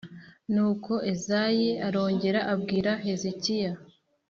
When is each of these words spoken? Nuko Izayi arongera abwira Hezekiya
Nuko 0.53 0.93
Izayi 1.13 1.69
arongera 1.87 2.39
abwira 2.53 2.91
Hezekiya 3.05 3.71